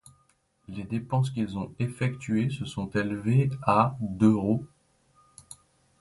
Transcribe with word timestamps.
Les 0.67 0.81
dépenses 0.83 1.29
qu'ils 1.29 1.59
ont 1.59 1.75
effectuées 1.77 2.49
se 2.49 2.65
sont 2.65 2.89
élevées 2.89 3.51
à 3.61 3.95
d'euros. 4.01 4.65